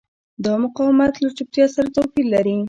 دا 0.43 0.53
مقاومت 0.63 1.13
له 1.23 1.29
چوپتیا 1.37 1.65
سره 1.75 1.87
توپیر 1.95 2.25
لري. 2.33 2.55